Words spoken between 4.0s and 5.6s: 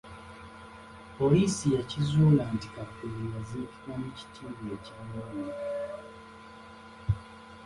mu kitiibwa eky'amaanyi.